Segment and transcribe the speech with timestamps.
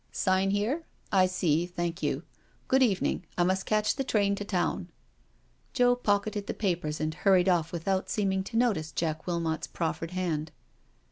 [0.05, 0.81] '* Sign here?—
[1.11, 2.23] I see— thank you.
[2.67, 3.27] Good evening.
[3.37, 4.89] I must catch that train to Town.*'
[5.73, 10.51] Joe pocketed the papers and hurried off without seeming to notice Jack Wilmot*s proffered hand.